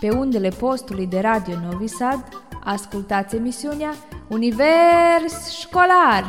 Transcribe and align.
Pe 0.00 0.10
undele 0.10 0.48
postului 0.48 1.06
de 1.06 1.20
Radio 1.20 1.54
Novi 1.70 1.86
Sad, 1.86 2.24
ascultați 2.64 3.36
emisiunea 3.36 3.94
Univers 4.28 5.58
Școlar! 5.60 6.24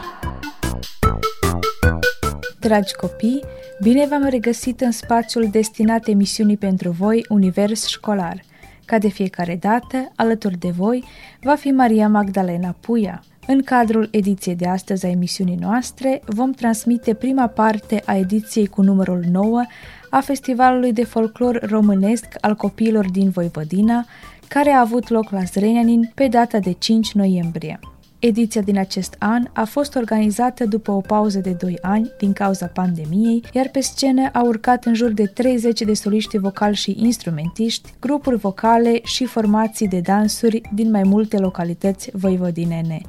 Dragi 2.59 2.95
copii, 2.95 3.43
bine 3.81 4.07
v-am 4.07 4.23
regăsit 4.23 4.81
în 4.81 4.91
spațiul 4.91 5.47
destinat 5.51 6.07
emisiunii 6.07 6.57
pentru 6.57 6.91
voi 6.91 7.25
Univers 7.29 7.87
Școlar. 7.87 8.43
Ca 8.85 8.97
de 8.97 9.09
fiecare 9.09 9.57
dată, 9.61 10.11
alături 10.15 10.57
de 10.57 10.69
voi 10.69 11.03
va 11.41 11.55
fi 11.55 11.71
Maria 11.71 12.07
Magdalena 12.07 12.75
Puia. 12.79 13.23
În 13.47 13.63
cadrul 13.63 14.07
ediției 14.11 14.55
de 14.55 14.67
astăzi 14.67 15.05
a 15.05 15.09
emisiunii 15.09 15.55
noastre, 15.55 16.21
vom 16.25 16.51
transmite 16.51 17.13
prima 17.13 17.47
parte 17.47 18.01
a 18.05 18.17
ediției 18.17 18.67
cu 18.67 18.81
numărul 18.81 19.23
9 19.31 19.63
a 20.11 20.19
Festivalului 20.19 20.93
de 20.93 21.03
Folclor 21.03 21.59
Românesc 21.69 22.25
al 22.41 22.55
Copiilor 22.55 23.09
din 23.09 23.29
Voivodina, 23.29 24.05
care 24.47 24.69
a 24.69 24.79
avut 24.79 25.09
loc 25.09 25.29
la 25.29 25.43
Zrenjanin 25.43 26.11
pe 26.15 26.27
data 26.27 26.59
de 26.59 26.71
5 26.71 27.11
noiembrie. 27.13 27.79
Ediția 28.19 28.61
din 28.61 28.77
acest 28.77 29.15
an 29.19 29.47
a 29.53 29.63
fost 29.63 29.95
organizată 29.95 30.65
după 30.65 30.91
o 30.91 31.01
pauză 31.01 31.39
de 31.39 31.51
2 31.51 31.77
ani 31.81 32.11
din 32.17 32.33
cauza 32.33 32.65
pandemiei, 32.65 33.43
iar 33.53 33.69
pe 33.69 33.79
scenă 33.79 34.29
a 34.33 34.43
urcat 34.43 34.85
în 34.85 34.93
jur 34.93 35.11
de 35.11 35.25
30 35.25 35.81
de 35.81 35.93
soliști 35.93 36.37
vocali 36.37 36.75
și 36.75 36.95
instrumentiști, 36.99 37.93
grupuri 37.99 38.37
vocale 38.37 38.99
și 39.03 39.25
formații 39.25 39.87
de 39.87 39.99
dansuri 39.99 40.61
din 40.73 40.91
mai 40.91 41.03
multe 41.03 41.37
localități 41.37 42.09
voivodinene. 42.13 43.01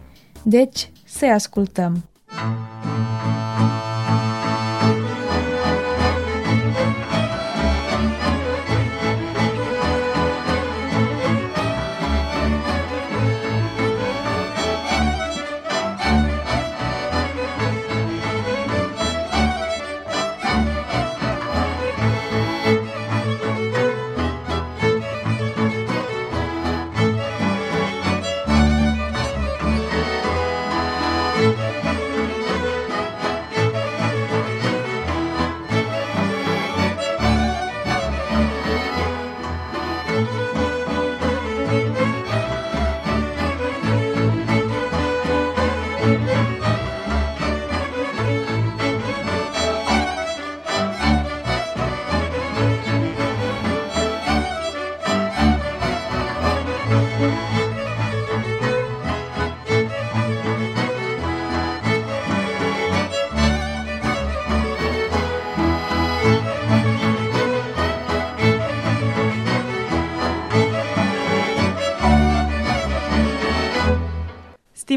Deci, 0.43 0.91
să 1.05 1.27
ascultăm! 1.27 2.05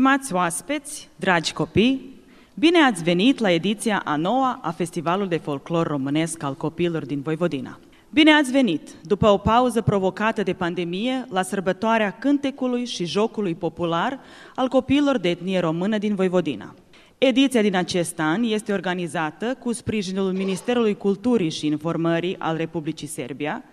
Stimați 0.05 0.33
oaspeți, 0.33 1.09
dragi 1.15 1.53
copii, 1.53 2.13
bine 2.53 2.77
ați 2.79 3.03
venit 3.03 3.39
la 3.39 3.51
ediția 3.51 4.01
a 4.05 4.15
noua 4.15 4.59
a 4.61 4.71
Festivalului 4.71 5.29
de 5.29 5.37
Folclor 5.37 5.87
Românesc 5.87 6.43
al 6.43 6.55
Copiilor 6.55 7.05
din 7.05 7.21
Voivodina. 7.21 7.79
Bine 8.09 8.31
ați 8.31 8.51
venit, 8.51 8.89
după 9.03 9.27
o 9.27 9.37
pauză 9.37 9.81
provocată 9.81 10.43
de 10.43 10.53
pandemie, 10.53 11.25
la 11.29 11.41
sărbătoarea 11.41 12.11
cântecului 12.11 12.85
și 12.85 13.05
jocului 13.05 13.55
popular 13.55 14.19
al 14.55 14.67
copiilor 14.67 15.17
de 15.17 15.29
etnie 15.29 15.59
română 15.59 15.97
din 15.97 16.15
Voivodina. 16.15 16.75
Ediția 17.17 17.61
din 17.61 17.75
acest 17.75 18.19
an 18.19 18.43
este 18.43 18.73
organizată 18.73 19.57
cu 19.59 19.73
sprijinul 19.73 20.31
Ministerului 20.31 20.97
Culturii 20.97 21.49
și 21.49 21.65
Informării 21.65 22.35
al 22.39 22.57
Republicii 22.57 23.07
Serbia, 23.07 23.63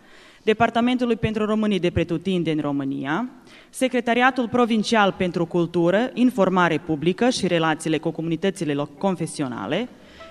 Departamentului 0.43 1.17
pentru 1.17 1.45
Românii 1.45 1.79
de 1.79 1.91
Pretutindeni 1.91 2.61
România, 2.61 3.29
Secretariatul 3.71 4.49
Provincial 4.49 5.15
pentru 5.19 5.47
Cultură, 5.47 6.11
Informare 6.15 6.79
Publică 6.79 7.29
și 7.29 7.47
Relațiile 7.47 7.99
cu 7.99 8.11
Comunitățile 8.11 8.89
Confesionale, 8.99 9.89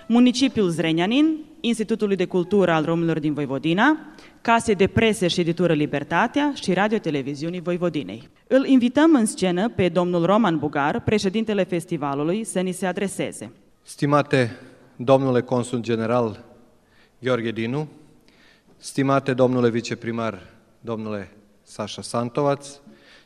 Municipiul 0.07 0.69
Zrenjanin, 0.69 1.37
Institutului 1.59 2.15
de 2.15 2.25
Cultură 2.25 2.71
al 2.71 2.85
Românilor 2.85 3.19
din 3.19 3.33
Voivodina, 3.33 3.97
Case 4.41 4.73
de 4.73 4.87
Presă 4.87 5.27
și 5.27 5.39
Editură 5.39 5.73
Libertatea 5.73 6.53
și 6.61 6.73
Radio-Televiziunii 6.73 7.61
Voivodinei. 7.61 8.29
Îl 8.47 8.65
invităm 8.65 9.15
în 9.15 9.25
scenă 9.25 9.69
pe 9.69 9.89
domnul 9.89 10.25
Roman 10.25 10.57
Bugar, 10.57 11.01
președintele 11.01 11.63
festivalului, 11.63 12.43
să 12.43 12.59
ni 12.59 12.71
se 12.71 12.85
adreseze. 12.85 13.51
Stimate 13.81 14.59
domnule 14.95 15.41
consul 15.41 15.79
general 15.79 16.45
Gheorghe 17.19 17.51
Dinu, 17.51 17.87
stimate 18.81 19.33
domnule 19.33 19.69
viceprimar, 19.69 20.39
domnule 20.79 21.31
Sasha 21.63 22.01
Santovaț, 22.01 22.67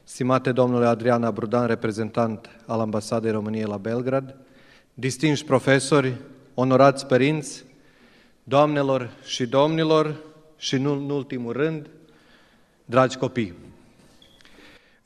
stimate 0.03 0.51
domnule 0.51 0.85
Adriana 0.85 1.31
Brudan, 1.31 1.67
reprezentant 1.67 2.49
al 2.66 2.79
Ambasadei 2.79 3.31
României 3.31 3.65
la 3.65 3.77
Belgrad, 3.77 4.35
distinși 4.94 5.45
profesori, 5.45 6.13
onorați 6.53 7.05
părinți, 7.05 7.63
doamnelor 8.44 9.09
și 9.23 9.45
domnilor 9.45 10.15
și 10.57 10.77
nu 10.77 10.91
în 10.91 11.09
ultimul 11.09 11.53
rând, 11.53 11.89
dragi 12.85 13.17
copii. 13.17 13.64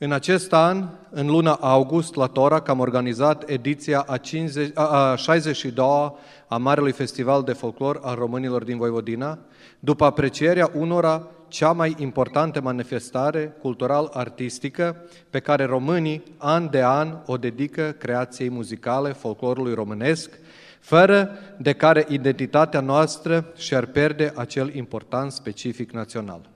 În 0.02 0.12
acest 0.12 0.52
an, 0.52 0.88
în 1.10 1.26
luna 1.26 1.52
august, 1.52 2.14
la 2.14 2.26
Torac, 2.26 2.68
am 2.68 2.78
organizat 2.78 3.48
ediția 3.48 4.00
a, 4.00 4.16
50, 4.16 4.70
a 4.74 5.14
62 5.16 6.12
a 6.48 6.56
Marelui 6.56 6.92
Festival 6.92 7.42
de 7.42 7.52
Folclor 7.52 8.00
al 8.02 8.14
Românilor 8.14 8.64
din 8.64 8.76
Voivodina, 8.76 9.38
după 9.80 10.04
aprecierea 10.04 10.70
unora 10.74 11.26
cea 11.48 11.72
mai 11.72 11.94
importantă 11.98 12.60
manifestare 12.60 13.56
cultural-artistică 13.60 14.96
pe 15.30 15.40
care 15.40 15.64
românii 15.64 16.22
an 16.36 16.70
de 16.70 16.82
an 16.82 17.18
o 17.26 17.36
dedică 17.36 17.94
creației 17.98 18.50
muzicale, 18.50 19.12
folclorului 19.12 19.74
românesc, 19.74 20.30
fără 20.78 21.30
de 21.58 21.72
care 21.72 22.06
identitatea 22.08 22.80
noastră 22.80 23.52
și-ar 23.56 23.86
pierde 23.86 24.32
acel 24.36 24.74
important 24.74 25.32
specific 25.32 25.92
național. 25.92 26.48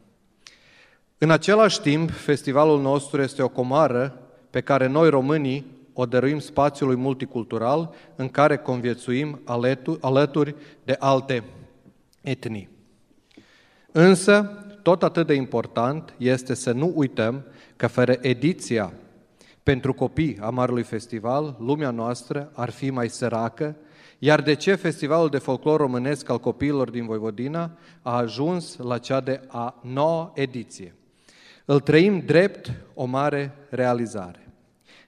În 1.18 1.30
același 1.30 1.80
timp, 1.80 2.10
festivalul 2.10 2.80
nostru 2.80 3.20
este 3.20 3.42
o 3.42 3.48
comară 3.48 4.18
pe 4.50 4.60
care 4.60 4.86
noi 4.86 5.10
românii 5.10 5.74
o 5.92 6.06
dăruim 6.06 6.38
spațiului 6.38 6.96
multicultural 6.96 7.94
în 8.16 8.28
care 8.28 8.56
conviețuim 8.56 9.40
alături 10.00 10.54
de 10.84 10.96
alte 10.98 11.44
etnii. 12.20 12.68
Însă, 13.92 14.64
tot 14.82 15.02
atât 15.02 15.26
de 15.26 15.34
important 15.34 16.14
este 16.16 16.54
să 16.54 16.72
nu 16.72 16.92
uităm 16.94 17.44
că 17.76 17.86
fără 17.86 18.16
ediția 18.20 18.92
pentru 19.62 19.92
copii 19.92 20.38
a 20.40 20.50
Marului 20.50 20.82
Festival, 20.82 21.56
lumea 21.58 21.90
noastră 21.90 22.50
ar 22.54 22.70
fi 22.70 22.90
mai 22.90 23.08
săracă, 23.08 23.76
iar 24.18 24.42
de 24.42 24.54
ce 24.54 24.74
Festivalul 24.74 25.28
de 25.28 25.38
Folclor 25.38 25.80
Românesc 25.80 26.30
al 26.30 26.38
Copiilor 26.38 26.90
din 26.90 27.06
Voivodina 27.06 27.70
a 28.02 28.16
ajuns 28.16 28.76
la 28.76 28.98
cea 28.98 29.20
de 29.20 29.40
a 29.48 29.80
noua 29.82 30.32
ediție. 30.34 30.94
Îl 31.64 31.80
trăim 31.80 32.18
drept 32.18 32.72
o 32.94 33.04
mare 33.04 33.54
realizare. 33.68 34.48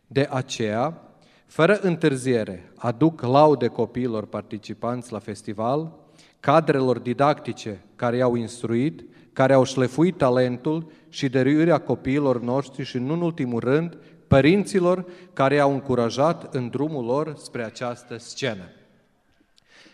De 0.07 0.29
aceea, 0.31 1.03
fără 1.47 1.79
întârziere, 1.81 2.73
aduc 2.77 3.23
laude 3.23 3.67
copiilor 3.67 4.27
participanți 4.27 5.13
la 5.13 5.19
festival, 5.19 5.93
cadrelor 6.41 6.99
didactice 6.99 7.85
care 7.97 8.17
i-au 8.17 8.35
instruit, 8.35 9.05
care 9.33 9.53
au 9.53 9.65
șlefuit 9.65 10.17
talentul 10.17 10.91
și 11.09 11.29
dăruirea 11.29 11.79
copiilor 11.79 12.41
noștri 12.41 12.85
și, 12.85 12.99
nu 12.99 13.13
în 13.13 13.21
ultimul 13.21 13.61
rând, 13.61 13.99
părinților 14.29 15.05
care 15.33 15.59
au 15.59 15.73
încurajat 15.73 16.55
în 16.55 16.69
drumul 16.69 17.05
lor 17.05 17.35
spre 17.37 17.65
această 17.65 18.19
scenă. 18.19 18.71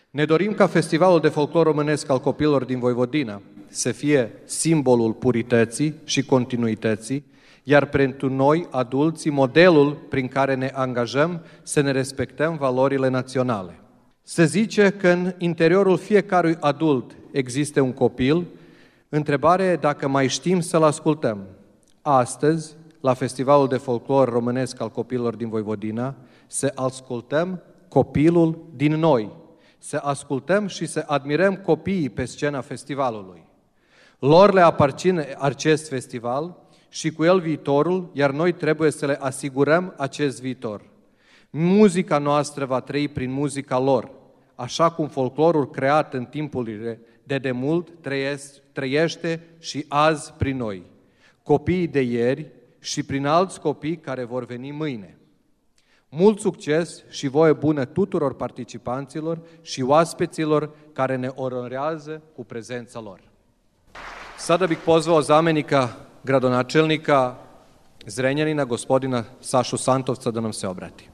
Ne 0.09 0.25
dorim 0.25 0.53
ca 0.53 0.67
Festivalul 0.67 1.19
de 1.19 1.27
Folclor 1.27 1.65
Românesc 1.65 2.09
al 2.09 2.19
Copiilor 2.19 2.63
din 2.63 2.79
Voivodina 2.79 3.41
să 3.73 3.91
fie 3.91 4.31
simbolul 4.45 5.13
purității 5.13 5.93
și 6.03 6.25
continuității, 6.25 7.25
iar 7.63 7.85
pentru 7.85 8.29
noi, 8.29 8.67
adulții, 8.69 9.29
modelul 9.29 9.93
prin 10.09 10.27
care 10.27 10.55
ne 10.55 10.71
angajăm 10.73 11.41
să 11.63 11.81
ne 11.81 11.91
respectăm 11.91 12.57
valorile 12.57 13.07
naționale. 13.07 13.79
Se 14.23 14.45
zice 14.45 14.89
că 14.89 15.09
în 15.09 15.33
interiorul 15.37 15.97
fiecărui 15.97 16.57
adult 16.59 17.15
există 17.31 17.81
un 17.81 17.93
copil, 17.93 18.45
întrebarea 19.09 19.71
e 19.71 19.75
dacă 19.75 20.07
mai 20.07 20.27
știm 20.27 20.59
să-l 20.59 20.83
ascultăm, 20.83 21.47
astăzi, 22.01 22.75
la 23.01 23.13
Festivalul 23.13 23.67
de 23.67 23.77
Folclor 23.77 24.29
Românesc 24.29 24.81
al 24.81 24.89
Copiilor 24.89 25.35
din 25.35 25.49
Voivodina, 25.49 26.15
să 26.47 26.71
ascultăm 26.75 27.61
copilul 27.87 28.65
din 28.75 28.93
noi, 28.93 29.31
să 29.77 29.97
ascultăm 29.97 30.67
și 30.67 30.85
să 30.85 31.03
admirăm 31.07 31.55
copiii 31.55 32.09
pe 32.09 32.25
scena 32.25 32.61
festivalului. 32.61 33.42
Lor 34.25 34.53
le 34.53 34.61
aparține 34.61 35.35
acest 35.37 35.87
festival 35.87 36.57
și 36.89 37.11
cu 37.11 37.23
el 37.23 37.39
viitorul, 37.39 38.09
iar 38.13 38.31
noi 38.31 38.51
trebuie 38.51 38.91
să 38.91 39.05
le 39.05 39.17
asigurăm 39.19 39.93
acest 39.97 40.41
viitor. 40.41 40.81
Muzica 41.49 42.17
noastră 42.17 42.65
va 42.65 42.79
trăi 42.79 43.07
prin 43.07 43.31
muzica 43.31 43.79
lor, 43.79 44.11
așa 44.55 44.91
cum 44.91 45.07
folclorul 45.07 45.69
creat 45.69 46.13
în 46.13 46.25
timpurile 46.25 46.99
de 47.23 47.37
demult 47.37 47.89
trăiește 48.71 49.43
și 49.59 49.85
azi 49.87 50.33
prin 50.37 50.57
noi, 50.57 50.83
copiii 51.41 51.87
de 51.87 52.01
ieri 52.01 52.51
și 52.79 53.03
prin 53.03 53.25
alți 53.25 53.59
copii 53.59 53.97
care 53.97 54.23
vor 54.23 54.45
veni 54.45 54.71
mâine. 54.71 55.17
Mult 56.09 56.39
succes 56.39 57.03
și 57.09 57.27
voie 57.27 57.53
bună 57.53 57.85
tuturor 57.85 58.35
participanților 58.35 59.41
și 59.61 59.81
oaspeților 59.81 60.75
care 60.93 61.15
ne 61.15 61.27
onorează 61.35 62.21
cu 62.35 62.45
prezența 62.45 62.99
lor. 62.99 63.31
Sada 64.43 64.67
bih 64.67 64.77
pozvao 64.85 65.21
zamenika 65.21 65.89
gradonačelnika 66.23 67.35
Zrenjanina, 68.05 68.65
gospodina 68.65 69.23
Sašu 69.41 69.77
Santovca, 69.77 70.31
da 70.31 70.41
nam 70.41 70.53
se 70.53 70.67
obrati. 70.67 71.09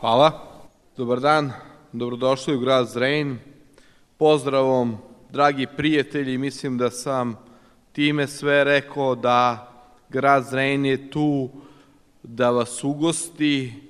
Hvala. 0.00 0.32
Dobar 0.96 1.20
dan, 1.20 1.52
dobrodošli 1.92 2.56
u 2.56 2.60
grad 2.60 2.88
Zrenj. 2.88 3.36
Pozdravom, 4.16 4.96
dragi 5.30 5.66
prijatelji, 5.76 6.38
mislim 6.38 6.78
da 6.78 6.90
sam 6.90 7.38
time 7.92 8.26
sve 8.26 8.64
rekao 8.64 9.14
da 9.14 9.72
grad 10.08 10.44
Zrenj 10.44 10.86
je 10.86 11.10
tu 11.10 11.48
da 12.22 12.50
vas 12.50 12.84
ugosti, 12.84 13.89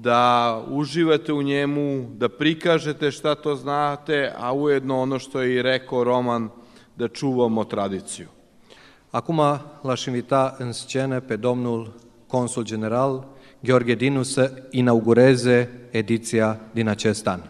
da 0.00 0.64
uživate 0.70 1.32
u 1.32 1.42
njemu, 1.42 2.10
da 2.16 2.28
prikažete 2.28 3.10
šta 3.10 3.34
to 3.34 3.54
znate, 3.54 4.32
a 4.38 4.52
ujedno 4.52 5.00
ono 5.00 5.18
što 5.18 5.42
je 5.42 5.54
i 5.54 5.62
rekao 5.62 6.04
Roman, 6.04 6.50
da 6.94 7.08
čuvamo 7.08 7.64
tradiciju. 7.64 8.26
Acum 9.10 9.40
l-aș 9.82 10.06
invita 10.06 10.56
în 10.58 10.72
scenă 10.72 11.20
pe 11.20 11.36
domnul 11.36 11.94
consul 12.26 12.64
general 12.64 13.26
Gheorghe 13.60 13.94
Dinu 13.94 14.22
să 14.22 14.62
inaugureze 14.70 15.70
ediția 15.90 16.60
din 16.72 16.88
acest 16.88 17.26
an. 17.26 17.40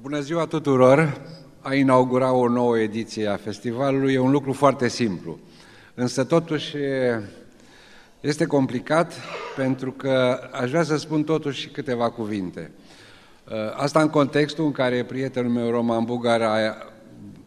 Bună 0.00 0.20
ziua 0.20 0.46
tuturor! 0.46 1.20
A 1.60 1.74
inaugura 1.74 2.32
o 2.32 2.48
nouă 2.48 2.78
ediție 2.78 3.26
a 3.28 3.36
festivalului 3.36 4.12
e 4.12 4.18
un 4.18 4.30
lucru 4.30 4.52
foarte 4.52 4.88
simplu. 4.88 5.38
Însă 5.94 6.24
totuși 6.24 6.76
este 8.24 8.46
complicat 8.46 9.12
pentru 9.56 9.92
că 9.92 10.40
aș 10.52 10.70
vrea 10.70 10.82
să 10.82 10.96
spun 10.96 11.24
totuși 11.24 11.68
câteva 11.68 12.10
cuvinte. 12.10 12.70
Asta 13.76 14.00
în 14.00 14.08
contextul 14.08 14.64
în 14.64 14.72
care 14.72 15.04
prietenul 15.04 15.50
meu 15.50 15.70
Roman 15.70 16.04
Bugar 16.04 16.42
a 16.42 16.76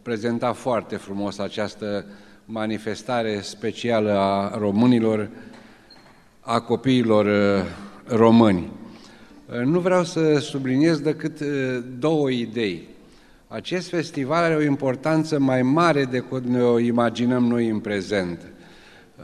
prezentat 0.02 0.56
foarte 0.56 0.96
frumos 0.96 1.38
această 1.38 2.04
manifestare 2.44 3.40
specială 3.40 4.12
a 4.12 4.58
românilor, 4.58 5.30
a 6.40 6.60
copiilor 6.60 7.26
uh, 7.26 7.64
români. 8.16 8.72
Uh, 9.46 9.64
nu 9.64 9.80
vreau 9.80 10.04
să 10.04 10.38
subliniez 10.38 11.00
decât 11.00 11.40
uh, 11.40 11.78
două 11.98 12.30
idei. 12.30 12.88
Acest 13.48 13.88
festival 13.88 14.42
are 14.42 14.54
o 14.54 14.62
importanță 14.62 15.38
mai 15.38 15.62
mare 15.62 16.04
decât 16.04 16.44
ne 16.44 16.62
o 16.62 16.78
imaginăm 16.78 17.44
noi 17.44 17.68
în 17.68 17.78
prezent. 17.78 18.40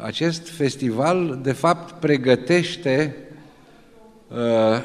Acest 0.03 0.49
festival, 0.49 1.39
de 1.43 1.53
fapt, 1.53 2.01
pregătește 2.01 3.17
uh, 4.29 4.37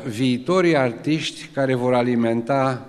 viitorii 0.09 0.77
artiști 0.77 1.49
care 1.53 1.73
vor 1.73 1.93
alimenta 1.93 2.85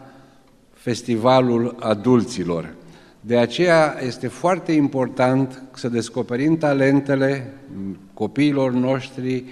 festivalul 0.72 1.76
adulților. 1.78 2.74
De 3.20 3.36
aceea 3.36 3.96
este 4.06 4.28
foarte 4.28 4.72
important 4.72 5.62
să 5.74 5.88
descoperim 5.88 6.56
talentele 6.56 7.52
copiilor 8.14 8.72
noștri 8.72 9.44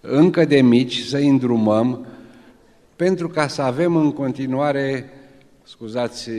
încă 0.00 0.44
de 0.44 0.60
mici, 0.60 0.98
să 0.98 1.16
îi 1.16 1.28
îndrumăm, 1.28 2.06
pentru 2.96 3.28
ca 3.28 3.48
să 3.48 3.62
avem 3.62 3.96
în 3.96 4.12
continuare, 4.12 5.10
scuzați, 5.62 6.30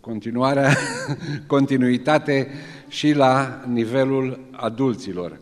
continuarea, 0.00 0.76
continuitate 1.46 2.48
și 2.90 3.12
la 3.12 3.62
nivelul 3.66 4.40
adulților. 4.50 5.38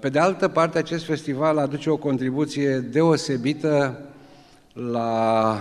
Pe 0.00 0.08
de 0.08 0.18
altă 0.18 0.48
parte, 0.48 0.78
acest 0.78 1.04
festival 1.04 1.58
aduce 1.58 1.90
o 1.90 1.96
contribuție 1.96 2.78
deosebită 2.78 4.00
la 4.72 5.58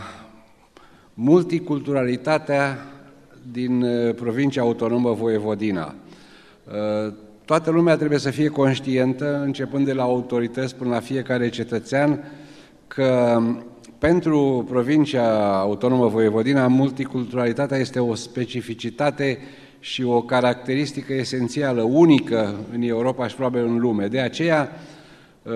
multiculturalitatea 1.13 2.77
din 3.51 3.81
uh, 3.81 4.15
provincia 4.15 4.61
autonomă 4.61 5.13
Voievodina. 5.13 5.95
Uh, 6.67 7.13
toată 7.45 7.71
lumea 7.71 7.95
trebuie 7.95 8.19
să 8.19 8.29
fie 8.29 8.47
conștientă, 8.47 9.41
începând 9.43 9.85
de 9.85 9.93
la 9.93 10.03
autorități 10.03 10.75
până 10.75 10.89
la 10.89 10.99
fiecare 10.99 11.49
cetățean, 11.49 12.23
că 12.87 13.41
pentru 13.97 14.65
provincia 14.69 15.57
autonomă 15.59 16.07
Voievodina, 16.07 16.67
multiculturalitatea 16.67 17.77
este 17.77 17.99
o 17.99 18.15
specificitate 18.15 19.37
și 19.79 20.03
o 20.03 20.21
caracteristică 20.21 21.13
esențială, 21.13 21.81
unică 21.81 22.55
în 22.73 22.81
Europa 22.81 23.27
și 23.27 23.35
probabil 23.35 23.65
în 23.65 23.79
lume. 23.79 24.07
De 24.07 24.19
aceea 24.19 24.71
uh, 25.43 25.53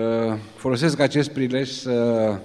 folosesc 0.56 1.00
acest 1.00 1.30
prilej 1.30 1.68
să 1.68 2.38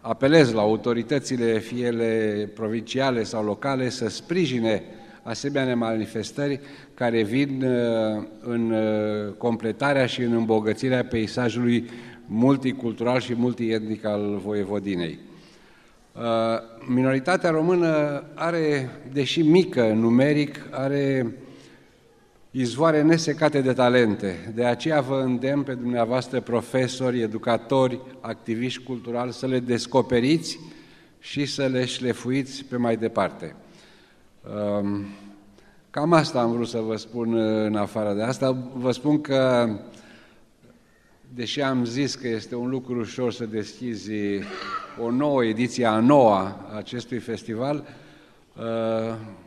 apelez 0.00 0.52
la 0.52 0.60
autoritățile, 0.60 1.58
fie 1.58 1.86
ele 1.86 2.50
provinciale 2.54 3.22
sau 3.22 3.44
locale, 3.44 3.88
să 3.88 4.08
sprijine 4.08 4.82
asemenea 5.22 5.76
manifestări 5.76 6.60
care 6.94 7.22
vin 7.22 7.62
uh, 7.62 8.22
în 8.40 8.70
uh, 8.70 9.32
completarea 9.38 10.06
și 10.06 10.22
în 10.22 10.32
îmbogățirea 10.32 11.04
peisajului 11.04 11.88
multicultural 12.26 13.20
și 13.20 13.34
multietnic 13.34 14.04
al 14.04 14.40
Voievodinei. 14.44 15.18
Uh, 16.16 16.22
minoritatea 16.86 17.50
română 17.50 18.22
are, 18.34 18.90
deși 19.12 19.42
mică 19.42 19.92
numeric, 19.92 20.66
are 20.70 21.34
izvoare 22.50 23.02
nesecate 23.02 23.60
de 23.60 23.72
talente. 23.72 24.52
De 24.54 24.64
aceea 24.64 25.00
vă 25.00 25.22
îndemn 25.24 25.62
pe 25.62 25.74
dumneavoastră 25.74 26.40
profesori, 26.40 27.20
educatori, 27.20 28.00
activiști 28.20 28.82
culturali 28.82 29.32
să 29.32 29.46
le 29.46 29.58
descoperiți 29.58 30.58
și 31.20 31.46
să 31.46 31.66
le 31.66 31.84
șlefuiți 31.84 32.64
pe 32.64 32.76
mai 32.76 32.96
departe. 32.96 33.54
Um, 34.80 35.04
cam 35.90 36.12
asta 36.12 36.40
am 36.40 36.52
vrut 36.52 36.68
să 36.68 36.78
vă 36.78 36.96
spun 36.96 37.34
în 37.64 37.76
afară 37.76 38.12
de 38.12 38.22
asta. 38.22 38.56
Vă 38.74 38.90
spun 38.90 39.20
că, 39.20 39.68
deși 41.36 41.60
am 41.60 41.84
zis 41.84 42.14
că 42.14 42.28
este 42.28 42.54
un 42.54 42.68
lucru 42.68 42.98
ușor 42.98 43.32
să 43.32 43.44
deschizi 43.44 44.10
o 45.00 45.10
nouă 45.10 45.44
ediție, 45.44 45.86
a 45.86 46.00
noua 46.00 46.66
a 46.72 46.76
acestui 46.76 47.18
festival, 47.18 47.84
uh, 48.56 48.62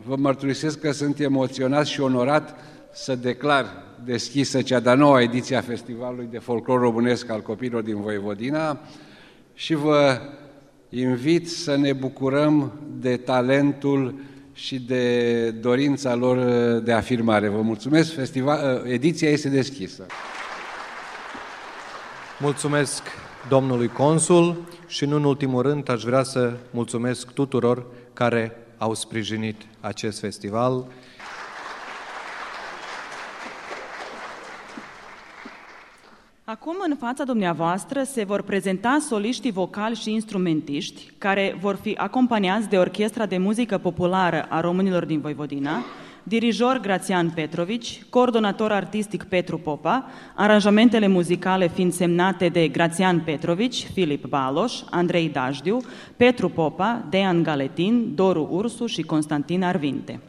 vă 0.05 0.15
mărturisesc 0.15 0.79
că 0.79 0.91
sunt 0.91 1.19
emoționat 1.19 1.86
și 1.86 2.01
onorat 2.01 2.55
să 2.93 3.15
declar 3.15 3.65
deschisă 4.05 4.62
cea 4.62 4.79
de-a 4.79 4.93
noua 4.93 5.22
ediție 5.22 5.55
a 5.55 5.62
Festivalului 5.62 6.27
de 6.31 6.38
Folclor 6.38 6.79
Românesc 6.79 7.29
al 7.29 7.41
Copiilor 7.41 7.81
din 7.81 8.01
Voivodina 8.01 8.79
și 9.53 9.74
vă 9.74 10.22
invit 10.89 11.50
să 11.50 11.75
ne 11.75 11.93
bucurăm 11.93 12.72
de 13.00 13.17
talentul 13.17 14.19
și 14.53 14.79
de 14.79 15.50
dorința 15.51 16.15
lor 16.15 16.38
de 16.79 16.91
afirmare. 16.91 17.48
Vă 17.48 17.62
mulțumesc, 17.62 18.13
festival, 18.13 18.84
ediția 18.86 19.29
este 19.29 19.50
deschisă. 19.50 20.05
Mulțumesc 22.41 23.03
domnului 23.50 23.88
consul 23.88 24.63
și 24.88 25.05
nu 25.05 25.15
în 25.15 25.24
ultimul 25.24 25.62
rând 25.62 25.89
aș 25.89 26.03
vrea 26.03 26.24
să 26.24 26.53
mulțumesc 26.72 27.31
tuturor 27.31 27.86
care 28.13 28.58
au 28.77 28.93
sprijinit 28.93 29.55
acest 29.79 30.19
festival. 30.19 30.86
Acum, 36.43 36.75
în 36.89 36.96
fața 36.96 37.24
dumneavoastră, 37.24 38.03
se 38.03 38.24
vor 38.24 38.41
prezenta 38.41 38.98
soliștii 39.08 39.51
vocali 39.51 39.96
și 39.96 40.12
instrumentiști, 40.12 41.12
care 41.17 41.58
vor 41.62 41.75
fi 41.75 41.93
acompaniați 41.98 42.69
de 42.69 42.77
Orchestra 42.77 43.25
de 43.25 43.38
Muzică 43.38 43.77
Populară 43.77 44.46
a 44.50 44.60
Românilor 44.60 45.05
din 45.05 45.19
Voivodina, 45.19 45.84
dirijor 46.29 46.79
Grațian 46.79 47.29
Petrovici, 47.29 48.03
coordonator 48.09 48.71
artistic 48.71 49.24
Petru 49.24 49.57
Popa, 49.57 50.05
aranjamentele 50.36 51.07
muzicale 51.07 51.67
fiind 51.67 51.93
semnate 51.93 52.48
de 52.48 52.67
Grațian 52.67 53.19
Petrovici, 53.19 53.88
Filip 53.93 54.27
Baloș, 54.27 54.74
Andrei 54.89 55.29
Dajdiu, 55.29 55.77
Petru 56.17 56.50
Popa, 56.50 57.05
Dean 57.09 57.43
Galetin, 57.43 58.12
Doru 58.15 58.48
Ursu 58.51 58.86
și 58.86 59.01
Constantin 59.01 59.63
Arvinte. 59.63 60.19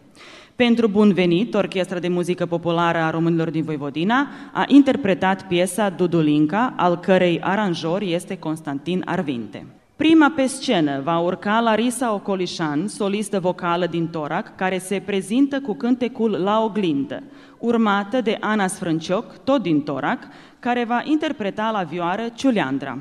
Pentru 0.57 0.89
Bun 0.89 1.13
Venit, 1.13 1.55
Orchestra 1.55 1.99
de 1.99 2.09
Muzică 2.09 2.47
Populară 2.47 2.99
a 2.99 3.11
Românilor 3.11 3.51
din 3.51 3.65
Voivodina 3.65 4.29
a 4.53 4.65
interpretat 4.69 5.47
piesa 5.47 5.89
Dudulinca, 5.89 6.75
al 6.77 6.97
cărei 6.97 7.41
aranjor 7.41 8.03
este 8.03 8.39
Constantin 8.39 9.03
Arvinte. 9.05 9.80
Prima 10.01 10.33
pe 10.37 10.47
scenă 10.47 11.01
va 11.01 11.19
urca 11.19 11.61
Larisa 11.61 12.13
Ocolișan, 12.15 12.89
solistă 12.89 13.41
vocală 13.41 13.87
din 13.87 14.09
Torac, 14.09 14.57
care 14.57 14.79
se 14.79 15.03
prezintă 15.07 15.61
cu 15.61 15.75
cântecul 15.75 16.31
La 16.31 16.63
oglindă, 16.63 17.23
urmată 17.59 18.21
de 18.21 18.37
Ana 18.41 18.67
Sfrâncioc, 18.67 19.37
tot 19.45 19.63
din 19.63 19.81
Torac, 19.81 20.19
care 20.59 20.85
va 20.85 21.03
interpreta 21.05 21.71
la 21.71 21.83
vioară 21.83 22.23
Ciuleandra. 22.35 22.99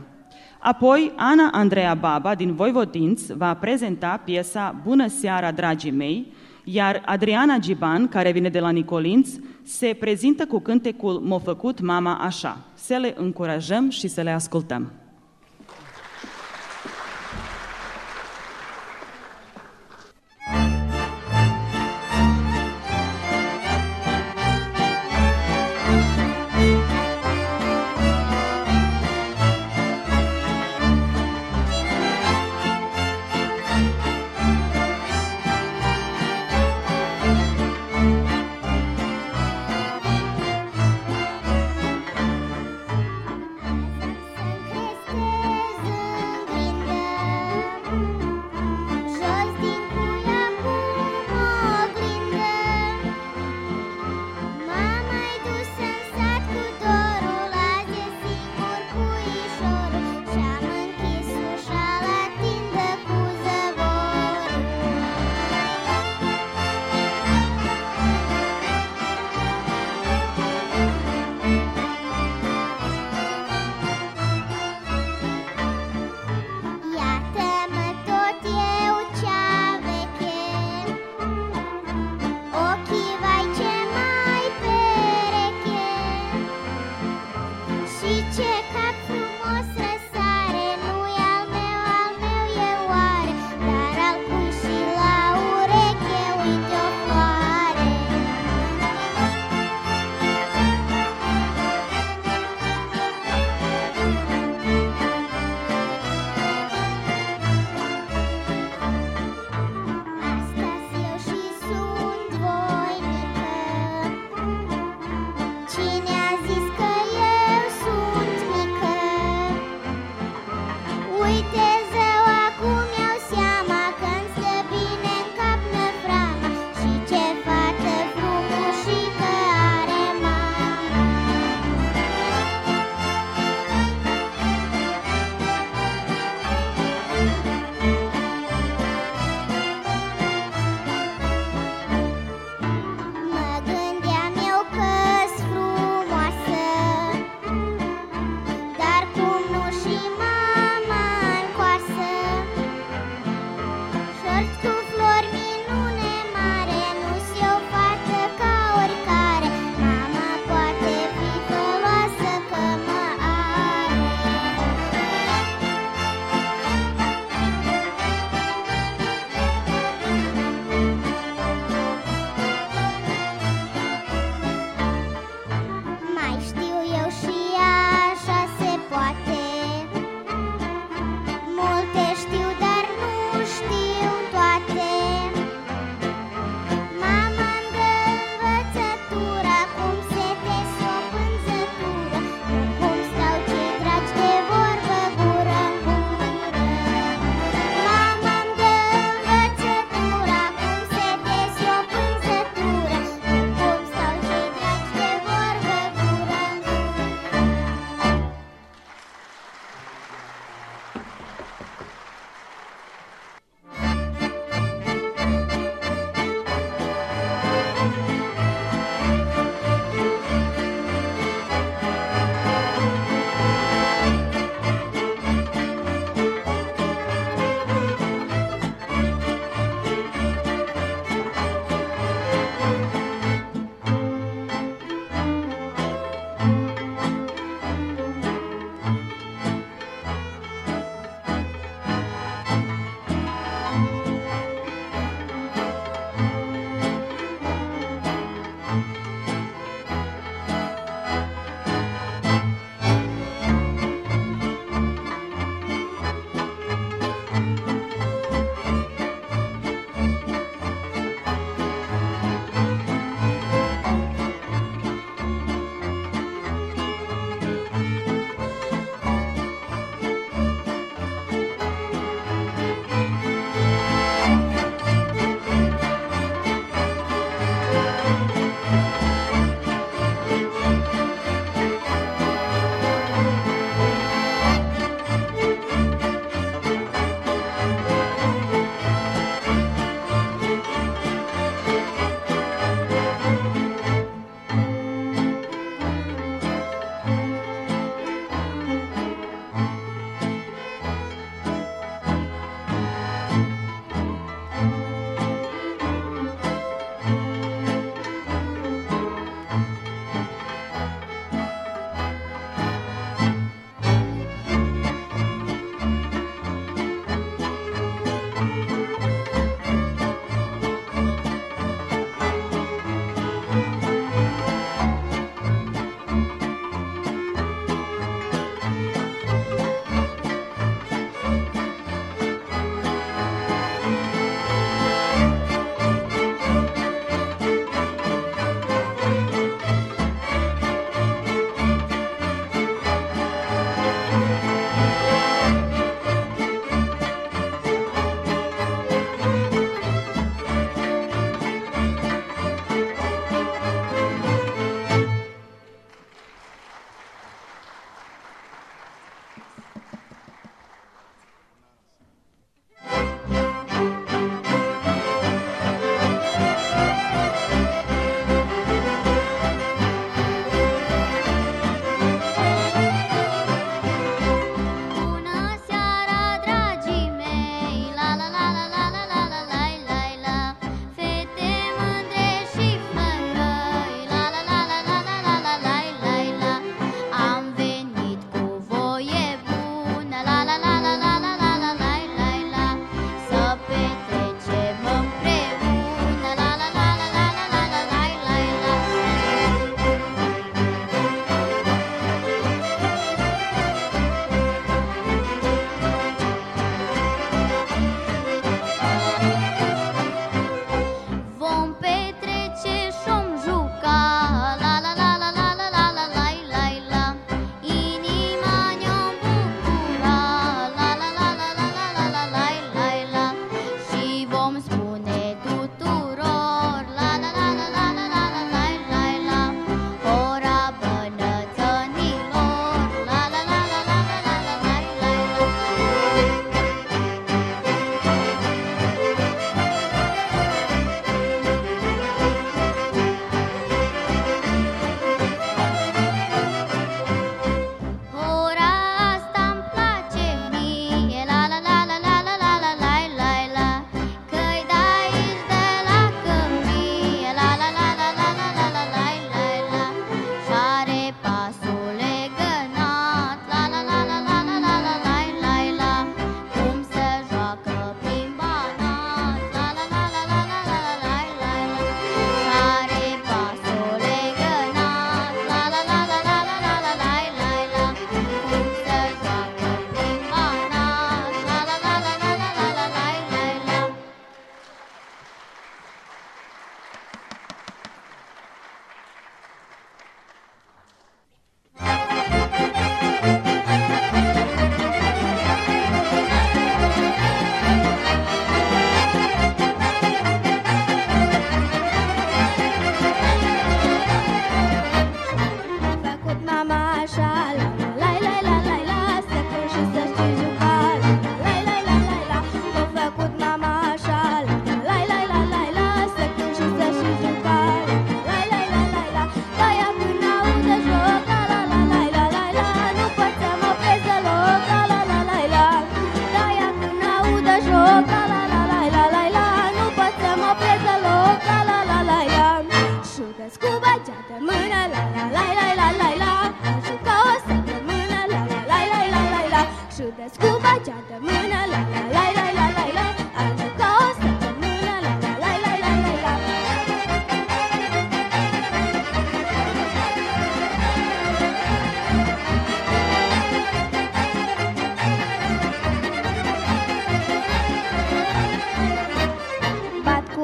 Apoi, 0.59 1.11
Ana 1.15 1.49
Andreea 1.51 1.93
Baba 1.93 2.35
din 2.35 2.53
Voivodinț 2.53 3.27
va 3.27 3.53
prezenta 3.53 4.21
piesa 4.23 4.75
Bună 4.83 5.07
seara, 5.07 5.51
dragii 5.51 5.91
mei, 5.91 6.33
iar 6.63 7.01
Adriana 7.05 7.57
Giban, 7.57 8.07
care 8.07 8.31
vine 8.31 8.49
de 8.49 8.59
la 8.59 8.69
Nicolinț, 8.69 9.29
se 9.63 9.95
prezintă 9.99 10.45
cu 10.45 10.59
cântecul 10.59 11.19
M-a 11.19 11.39
făcut 11.39 11.81
mama 11.81 12.13
așa. 12.13 12.57
Să 12.73 12.95
le 12.95 13.13
încurajăm 13.17 13.89
și 13.89 14.07
să 14.07 14.21
le 14.21 14.31
ascultăm. 14.31 14.91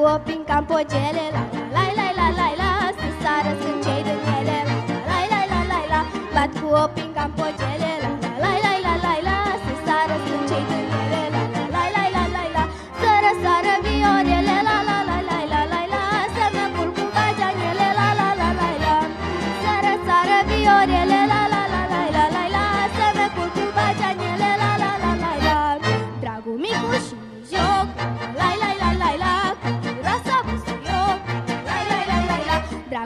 Bat 0.05 0.13
cu 0.13 0.21
opi 0.21 0.31
în 0.37 0.43
campogele 0.43 1.25
La 1.33 1.43
la 1.75 1.85
la 1.97 2.07
la 2.19 2.27
la 2.27 2.27
la 2.39 2.49
la 2.61 2.71
Să 2.97 3.07
sară 3.21 3.51
sunt 3.61 3.83
cei 3.85 4.03
din 4.07 4.19
ele 4.37 4.59
La 5.09 5.19
la 5.31 5.41
la 5.51 5.59
la 5.61 5.61
la 5.71 5.79
la 5.91 6.01
Bat 6.33 6.51
cu 6.59 6.67
opi 6.83 6.99
în 6.99 7.11
campogele 7.13 7.34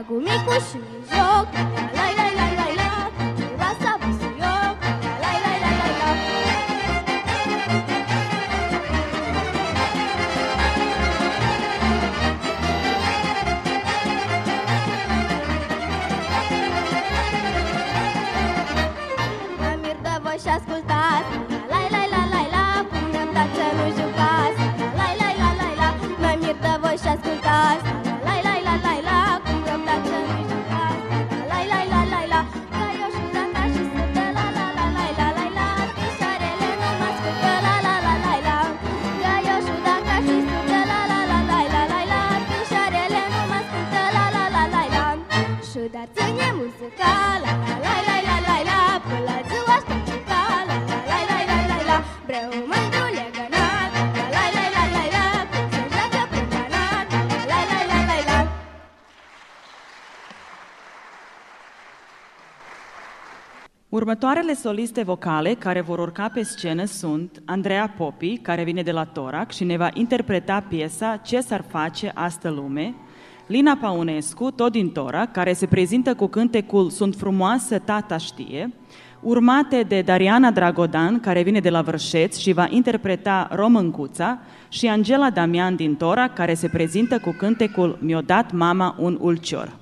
Dragul 0.10 0.28
micu 0.28 0.54
și 0.68 0.80
joc 1.12 1.48
La 1.98 2.06
la 2.18 2.28
la 2.38 2.48
la 2.60 2.68
la 2.80 2.92
Cu 3.16 3.24
miroasa 3.38 3.92
busuioc 4.02 4.78
La 5.24 5.32
la 5.44 5.54
la 5.64 5.72
la 5.80 5.90
la 6.00 6.10
Mă 19.60 19.72
mir 19.82 19.98
de 20.02 20.16
voi 20.24 20.38
și 20.44 20.50
ascultați 20.58 21.32
La 21.72 21.82
la 21.94 22.04
la 22.14 22.22
la 22.34 22.42
la 22.54 22.66
Cum 22.90 23.06
răbdați 23.16 23.54
să 23.58 23.66
nu 23.78 23.86
jucați 23.98 24.62
La 25.00 25.08
la 25.20 25.30
la 25.40 25.50
la 25.60 25.70
la 25.80 25.90
Mă 26.22 26.32
mir 26.42 26.58
de 26.64 26.74
voi 26.82 26.98
și 27.02 27.08
ascultați 27.16 27.99
Următoarele 64.00 64.54
soliste 64.54 65.04
vocale 65.04 65.54
care 65.54 65.82
vor 65.82 66.00
urca 66.00 66.30
pe 66.34 66.44
scenă 66.44 66.86
sunt 66.86 67.42
Andreea 67.46 67.94
Popi, 67.98 68.38
care 68.38 68.64
vine 68.64 68.82
de 68.82 68.92
la 68.92 69.04
Torac 69.04 69.52
și 69.52 69.64
ne 69.64 69.78
va 69.78 69.90
interpreta 69.94 70.64
piesa 70.68 71.20
Ce 71.24 71.40
s-ar 71.40 71.64
face 71.68 72.12
astă 72.14 72.50
lume, 72.50 72.96
Lina 73.48 73.78
Paunescu, 73.82 74.52
tot 74.52 74.72
din 74.72 74.90
Torac, 74.90 75.32
care 75.32 75.54
se 75.54 75.66
prezintă 75.66 76.16
cu 76.16 76.28
cântecul 76.28 76.90
Sunt 76.90 77.16
frumoasă, 77.16 77.80
tata 77.80 78.18
știe, 78.18 78.74
urmate 79.22 79.82
de 79.82 80.02
Dariana 80.02 80.52
Dragodan, 80.52 81.20
care 81.20 81.42
vine 81.42 81.60
de 81.60 81.70
la 81.70 81.82
Vârșeț 81.82 82.38
și 82.38 82.54
va 82.54 82.68
interpreta 82.70 83.50
Româncuța, 83.52 84.40
și 84.70 84.88
Angela 84.88 85.30
Damian 85.30 85.76
din 85.76 85.96
Torac, 85.96 86.34
care 86.34 86.54
se 86.54 86.68
prezintă 86.68 87.20
cu 87.20 87.36
cântecul 87.38 87.98
Mi-o 88.02 88.22
dat 88.22 88.52
mama 88.52 88.96
un 89.00 89.18
ulcior. 89.22 89.79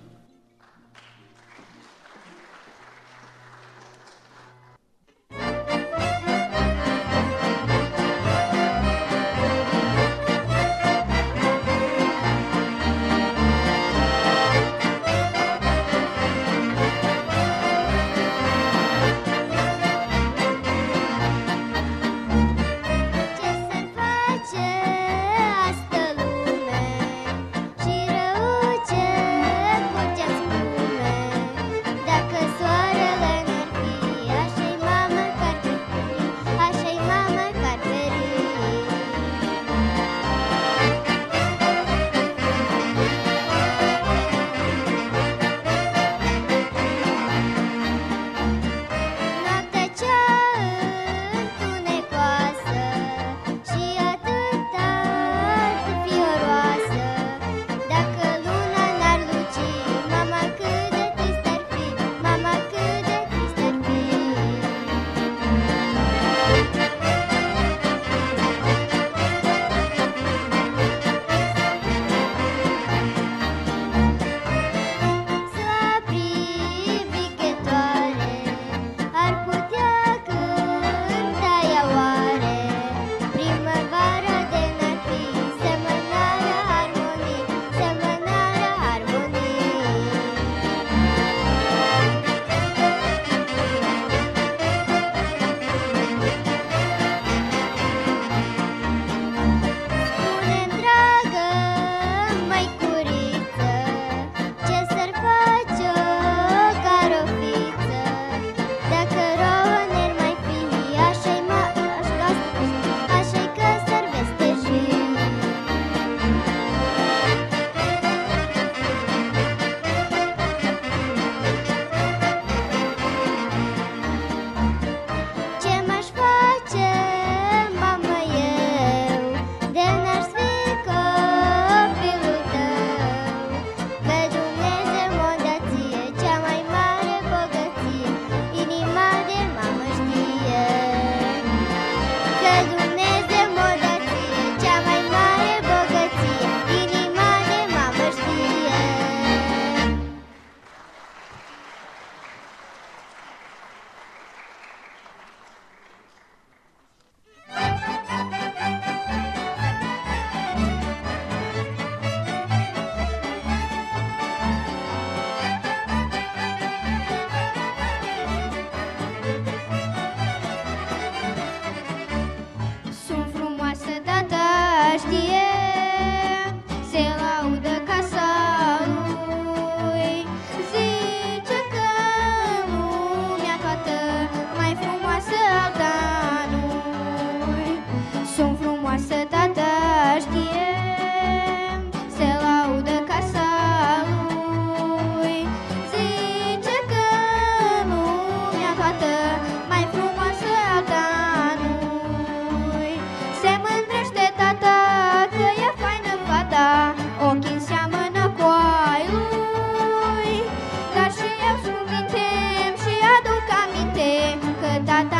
nagdadala 214.77 215.16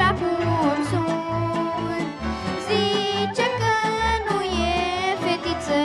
așa 0.00 0.12
pur 0.12 0.76
sunt. 0.90 2.06
Zice 2.66 3.46
că 3.60 3.72
nu 4.28 4.40
e 4.42 4.74
fetiță 5.24 5.80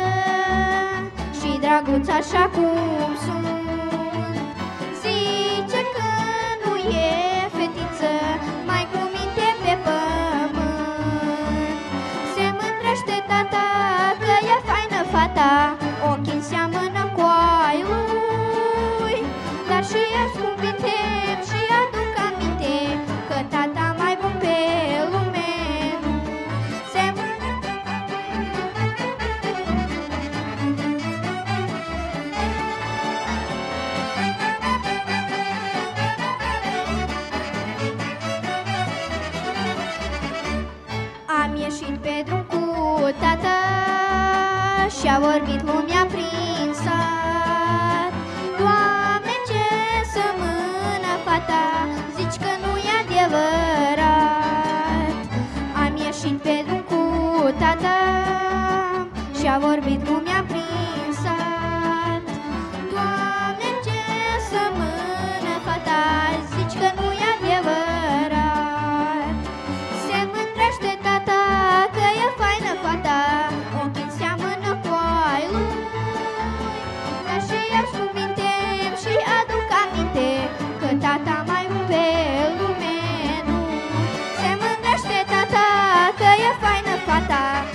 Și 1.39 1.59
draguț 1.59 2.07
așa 2.07 2.49
cum 2.53 3.15
sunt. 3.25 3.44
A 45.15 45.19
vorbit 45.19 45.61
lumea 45.63 46.05
prin 46.07 46.73
sat 46.73 48.13
Doamne, 48.59 49.35
ce 49.47 49.65
să 50.03 50.19
sămână 50.19 51.13
fata 51.25 51.65
Zici 52.15 52.37
că 52.43 52.51
nu-i 52.63 52.89
adevărat. 53.01 54.45
Am 55.83 55.95
ieșit 56.05 56.37
pe 56.41 56.63
drum 56.65 56.81
cu 56.89 57.01
tata 57.59 57.97
Și-a 59.39 59.57
vorbit 59.59 60.09
lumea 60.09 60.43
prin 60.47 60.64
batata. 87.15 87.74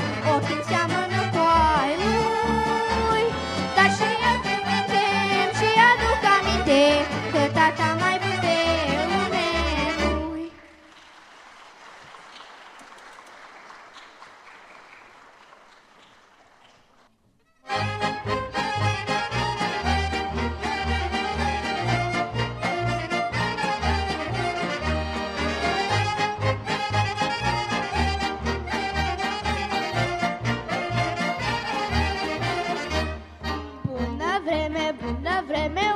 premeu 35.51 35.90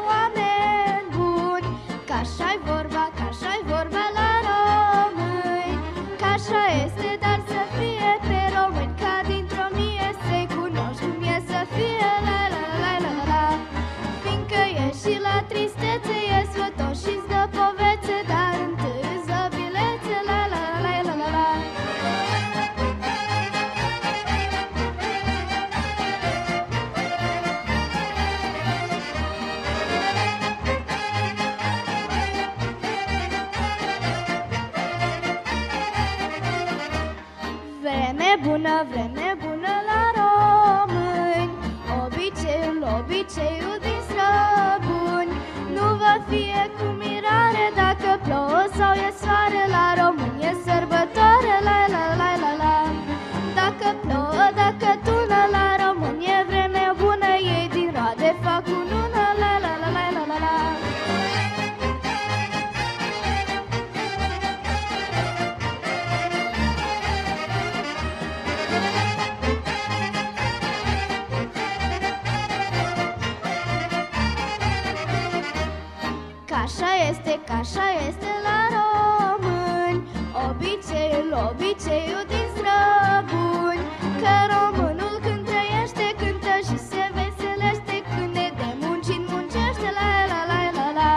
obiceiul 81.48 82.24
din 82.33 82.46
străbuni 82.54 83.83
Că 84.20 84.35
românul 84.52 85.16
când 85.24 85.42
trăiește, 85.48 86.07
cântă 86.20 86.54
și 86.68 86.76
se 86.90 87.02
veselește 87.16 87.96
Când 88.12 88.30
ne 88.38 88.48
dă 88.59 88.70
muncit, 88.83 89.22
muncește, 89.30 89.88
la 89.98 90.11
la 90.30 90.40
la 90.50 90.62
la 90.78 90.88
la 90.98 91.12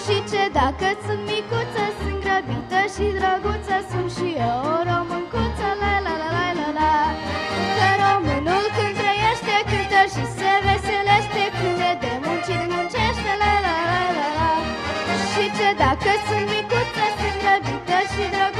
Și 0.00 0.16
ce 0.30 0.42
dacă 0.58 0.88
sunt 1.04 1.22
micuță, 1.30 1.84
sunt 1.98 2.18
grăbită 2.24 2.80
și 2.94 3.06
drăguță 3.18 3.76
Sunt 3.90 4.08
și 4.16 4.28
eu 4.48 4.58
o 4.74 4.78
româncuță, 4.90 5.68
la 5.82 5.94
la 6.06 6.14
la 6.22 6.28
la 6.36 6.48
la 6.60 6.68
la 6.78 6.92
Că 7.76 7.88
românul 8.02 8.66
când 8.76 8.94
trăiește, 9.00 9.54
cântă 9.70 10.02
și 10.12 10.24
se 10.36 10.52
veselește 10.66 11.44
Când 11.58 11.76
ne 11.82 11.92
dă 12.02 12.12
muncit, 12.24 12.62
muncește, 12.72 13.32
la 13.42 13.54
la 13.64 13.76
la 13.90 14.00
la 14.18 14.28
la 14.38 14.50
Și 15.30 15.44
ce 15.56 15.68
dacă 15.82 16.12
sunt 16.26 16.46
micuță, 16.52 17.06
sunt 17.18 17.36
grăbită 17.42 17.98
și 18.12 18.24
drăguță 18.34 18.55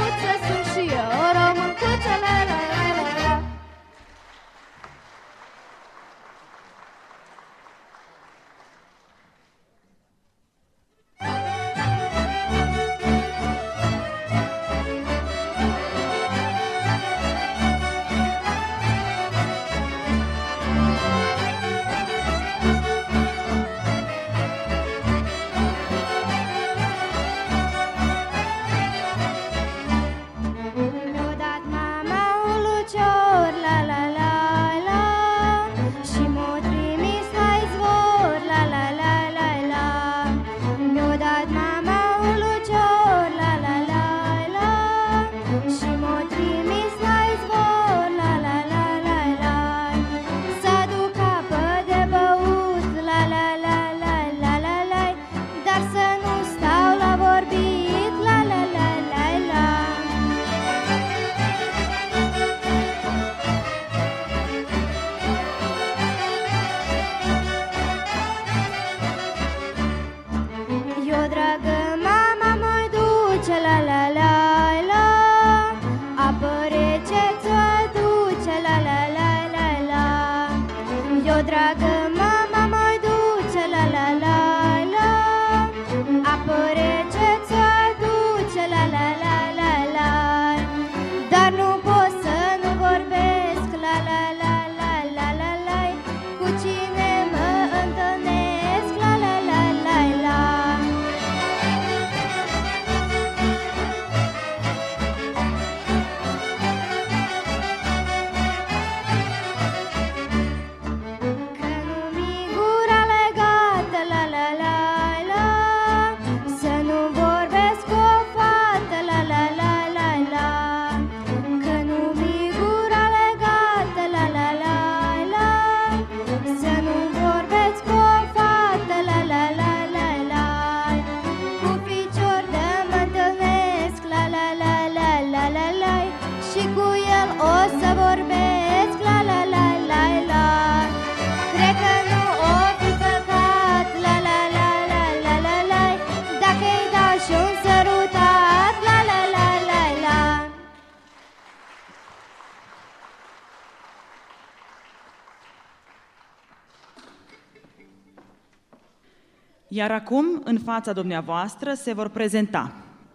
Iar 159.77 159.91
acum, 159.91 160.25
în 160.43 160.59
fața 160.59 160.93
dumneavoastră, 160.93 161.73
se 161.73 161.93
vor 161.93 162.09
prezenta 162.09 162.71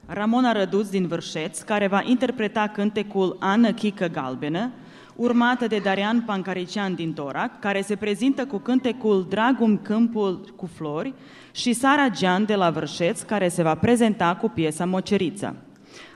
Ramona 0.06 0.52
Răduț 0.52 0.88
din 0.88 1.06
Vârșeț, 1.06 1.60
care 1.60 1.86
va 1.86 2.02
interpreta 2.04 2.70
cântecul 2.74 3.36
Ană 3.40 3.72
Chică 3.72 4.06
Galbenă, 4.06 4.70
urmată 5.16 5.66
de 5.66 5.78
Darian 5.78 6.20
Pancarician 6.20 6.94
din 6.94 7.12
Torac, 7.12 7.58
care 7.58 7.80
se 7.80 7.96
prezintă 7.96 8.46
cu 8.46 8.58
cântecul 8.58 9.26
Dragum 9.28 9.78
Câmpul 9.78 10.54
cu 10.56 10.66
Flori 10.74 11.14
și 11.52 11.72
Sara 11.72 12.08
Gian 12.08 12.44
de 12.44 12.54
la 12.54 12.70
Vârșeț, 12.70 13.20
care 13.20 13.48
se 13.48 13.62
va 13.62 13.74
prezenta 13.74 14.36
cu 14.40 14.48
piesa 14.48 14.84
Moceriță. 14.84 15.56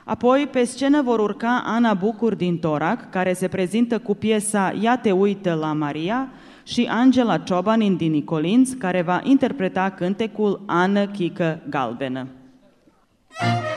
Apoi, 0.03 0.47
pe 0.51 0.63
scenă 0.63 1.01
vor 1.01 1.19
urca 1.19 1.63
Ana 1.65 1.93
Bucur 1.93 2.35
din 2.35 2.57
Torac, 2.57 3.09
care 3.09 3.33
se 3.33 3.47
prezintă 3.47 3.99
cu 3.99 4.15
piesa 4.15 4.73
Ia 4.81 4.97
te 4.97 5.11
uită 5.11 5.53
la 5.53 5.73
Maria, 5.73 6.29
și 6.67 6.87
Angela 6.89 7.37
Ciobanin 7.37 7.95
din 7.95 8.11
Nicolinț, 8.11 8.71
care 8.71 9.01
va 9.01 9.21
interpreta 9.23 9.89
cântecul 9.89 10.63
Ană 10.65 11.07
Chică 11.07 11.61
Galbenă. 11.69 12.27
Thank. 13.39 13.76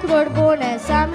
Lucruri 0.00 0.30
bune 0.32 0.78
Să 0.78 0.92
am 0.92 1.10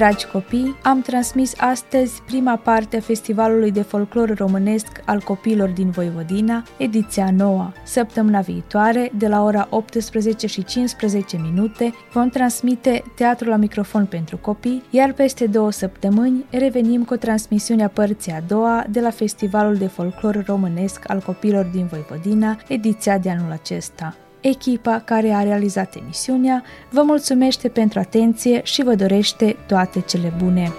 Dragi 0.00 0.26
copii, 0.26 0.76
am 0.82 1.00
transmis 1.00 1.54
astăzi 1.58 2.22
prima 2.26 2.56
parte 2.56 2.96
a 2.96 3.00
Festivalului 3.00 3.70
de 3.70 3.82
Folclor 3.82 4.34
Românesc 4.36 4.86
al 5.04 5.20
Copiilor 5.20 5.68
din 5.68 5.90
Voivodina, 5.90 6.62
ediția 6.76 7.30
nouă. 7.36 7.72
Săptămâna 7.84 8.40
viitoare, 8.40 9.10
de 9.16 9.28
la 9.28 9.44
ora 9.44 9.66
18 9.70 10.46
și 10.46 10.64
15 10.64 11.36
minute, 11.36 11.94
vom 12.12 12.28
transmite 12.28 13.02
Teatru 13.14 13.48
la 13.48 13.56
microfon 13.56 14.06
pentru 14.06 14.36
copii, 14.36 14.82
iar 14.90 15.12
peste 15.12 15.46
două 15.46 15.70
săptămâni 15.70 16.44
revenim 16.50 17.04
cu 17.04 17.16
transmisiunea 17.16 17.88
părții 17.88 18.32
a 18.32 18.40
doua 18.40 18.84
de 18.90 19.00
la 19.00 19.10
Festivalul 19.10 19.74
de 19.74 19.86
Folclor 19.86 20.44
Românesc 20.46 21.10
al 21.10 21.20
Copiilor 21.20 21.64
din 21.64 21.86
Voivodina, 21.86 22.58
ediția 22.68 23.18
de 23.18 23.30
anul 23.30 23.52
acesta. 23.52 24.16
Echipa 24.40 25.02
care 25.04 25.30
a 25.30 25.42
realizat 25.42 25.94
emisiunea 25.94 26.62
vă 26.90 27.02
mulțumește 27.02 27.68
pentru 27.68 27.98
atenție 27.98 28.60
și 28.64 28.82
vă 28.82 28.94
dorește 28.94 29.56
toate 29.66 30.00
cele 30.00 30.32
bune. 30.42 30.72